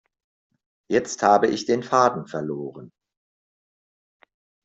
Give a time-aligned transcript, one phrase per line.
[0.89, 2.91] Jetzt habe ich den Faden verloren.